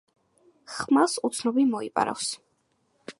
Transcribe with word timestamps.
ხმალს 0.77 1.13
უცნობი 1.29 1.67
მოიპარავს. 1.75 2.33